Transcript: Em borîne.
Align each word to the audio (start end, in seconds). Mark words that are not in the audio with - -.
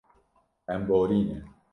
Em 0.75 0.81
borîne. 0.87 1.37